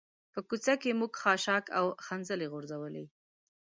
[0.33, 3.05] په کوڅه کې موږ خاشاک او خځلې غورځولي.